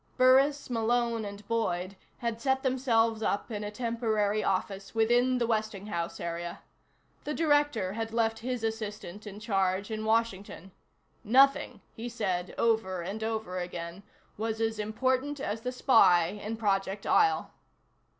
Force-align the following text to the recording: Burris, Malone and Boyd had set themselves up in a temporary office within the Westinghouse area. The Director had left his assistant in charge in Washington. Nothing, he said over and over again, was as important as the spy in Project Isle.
Burris, 0.17 0.67
Malone 0.67 1.23
and 1.23 1.47
Boyd 1.47 1.95
had 2.17 2.41
set 2.41 2.63
themselves 2.63 3.21
up 3.21 3.51
in 3.51 3.63
a 3.63 3.69
temporary 3.69 4.43
office 4.43 4.95
within 4.95 5.37
the 5.37 5.45
Westinghouse 5.45 6.19
area. 6.19 6.61
The 7.23 7.35
Director 7.35 7.93
had 7.93 8.11
left 8.11 8.39
his 8.39 8.63
assistant 8.63 9.27
in 9.27 9.39
charge 9.39 9.91
in 9.91 10.03
Washington. 10.03 10.71
Nothing, 11.23 11.81
he 11.93 12.09
said 12.09 12.55
over 12.57 13.03
and 13.03 13.23
over 13.23 13.59
again, 13.59 14.01
was 14.39 14.59
as 14.59 14.79
important 14.79 15.39
as 15.39 15.61
the 15.61 15.71
spy 15.71 16.29
in 16.29 16.57
Project 16.57 17.05
Isle. 17.05 17.51